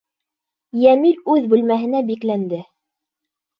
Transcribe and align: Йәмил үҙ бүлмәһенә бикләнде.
Йәмил 0.85 1.19
үҙ 1.35 1.45
бүлмәһенә 1.53 2.03
бикләнде. 2.11 2.65